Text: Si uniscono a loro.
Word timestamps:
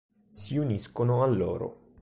Si 0.31 0.57
uniscono 0.57 1.21
a 1.21 1.27
loro. 1.27 1.79